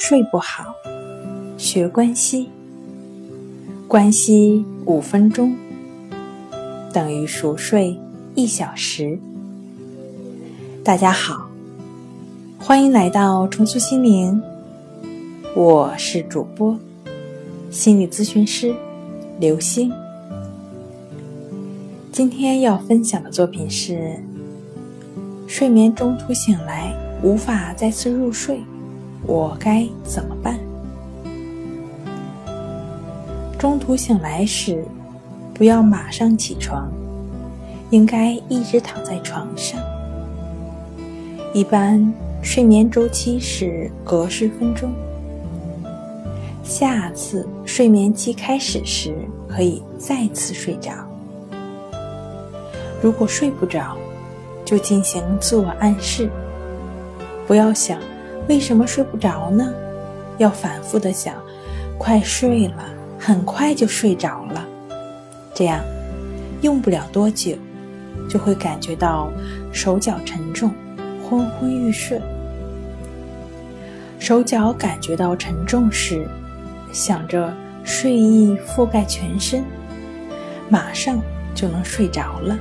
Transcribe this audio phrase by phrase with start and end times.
[0.00, 0.74] 睡不好，
[1.58, 2.48] 学关西。
[3.86, 5.54] 关西五分钟
[6.90, 8.00] 等于熟睡
[8.34, 9.18] 一小时。
[10.82, 11.46] 大家好，
[12.58, 14.40] 欢迎来到重塑心灵，
[15.54, 16.74] 我是主播
[17.70, 18.74] 心理咨询师
[19.38, 19.92] 刘星。
[22.10, 24.18] 今天要分享的作品是：
[25.46, 26.90] 睡眠中途醒来
[27.22, 28.62] 无法再次入睡，
[29.26, 30.58] 我该怎么办？
[33.58, 34.84] 中途醒来时，
[35.52, 36.90] 不要马上起床，
[37.90, 39.78] 应该一直躺在床上。
[41.52, 44.90] 一般睡眠周期是隔十分钟，
[46.64, 49.14] 下次睡眠期开始时
[49.46, 50.92] 可以再次睡着。
[53.02, 53.96] 如果睡不着，
[54.64, 56.30] 就进行自我暗示，
[57.46, 57.98] 不要想
[58.50, 59.72] 为什么睡不着呢？
[60.38, 61.36] 要反复的想，
[61.96, 62.84] 快睡了。
[63.16, 64.66] 很快就睡着了，
[65.54, 65.80] 这样
[66.62, 67.54] 用不了多久，
[68.28, 69.30] 就会感觉到
[69.70, 70.72] 手脚沉重，
[71.22, 72.20] 昏昏欲睡。
[74.18, 76.26] 手脚感觉到沉重时，
[76.92, 77.54] 想着
[77.84, 79.62] 睡意覆盖全身，
[80.68, 81.20] 马上
[81.54, 82.58] 就能睡着了。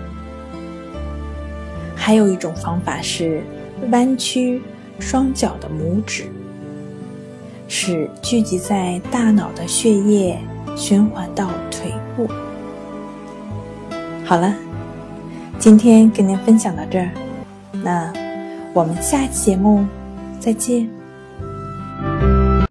[1.96, 3.42] 还有一种方法是
[3.92, 4.62] 弯曲
[5.00, 6.26] 双脚的拇指。
[7.72, 10.40] 使聚集在大脑的血液
[10.76, 12.28] 循环到腿部。
[14.26, 14.56] 好了，
[15.60, 17.12] 今天跟您分享到这儿，
[17.72, 18.12] 那
[18.74, 19.86] 我们下期节目
[20.40, 20.99] 再见。